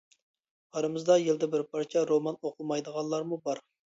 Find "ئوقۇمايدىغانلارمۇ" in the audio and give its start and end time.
2.49-3.41